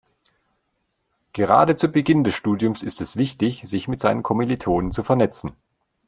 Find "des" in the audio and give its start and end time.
2.23-2.33